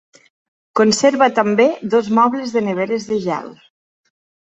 [0.79, 3.57] Conserva també dos mobles de neveres de gel.